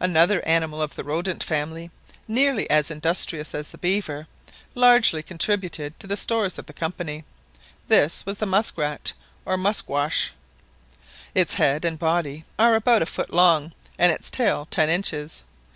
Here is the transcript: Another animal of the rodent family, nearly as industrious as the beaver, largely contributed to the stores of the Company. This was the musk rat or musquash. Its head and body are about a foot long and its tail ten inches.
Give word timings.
Another 0.00 0.44
animal 0.44 0.82
of 0.82 0.96
the 0.96 1.04
rodent 1.04 1.44
family, 1.44 1.92
nearly 2.26 2.68
as 2.68 2.90
industrious 2.90 3.54
as 3.54 3.68
the 3.70 3.78
beaver, 3.78 4.26
largely 4.74 5.22
contributed 5.22 5.96
to 6.00 6.08
the 6.08 6.16
stores 6.16 6.58
of 6.58 6.66
the 6.66 6.72
Company. 6.72 7.24
This 7.86 8.26
was 8.26 8.38
the 8.38 8.46
musk 8.46 8.76
rat 8.76 9.12
or 9.46 9.56
musquash. 9.56 10.32
Its 11.36 11.54
head 11.54 11.84
and 11.84 12.00
body 12.00 12.44
are 12.58 12.74
about 12.74 13.00
a 13.02 13.06
foot 13.06 13.32
long 13.32 13.72
and 13.96 14.10
its 14.10 14.28
tail 14.28 14.66
ten 14.72 14.90
inches. 14.90 15.44